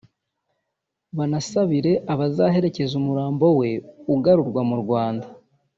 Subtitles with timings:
[1.17, 3.69] banasabire abazaherekeza umurambo we
[4.13, 5.27] ugarurwa mu Rwanda